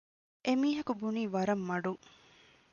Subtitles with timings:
[0.45, 2.01] އެމީހަކު ބުނީ ވަރަށް މަޑުން